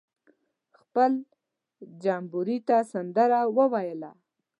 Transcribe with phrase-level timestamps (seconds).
[0.79, 1.11] خپل
[2.03, 3.39] جمبوري ته سندره
[3.73, 4.11] ویله.